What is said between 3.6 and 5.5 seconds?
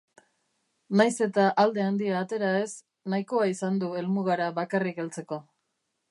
du helmugara bakarrik heltzeko.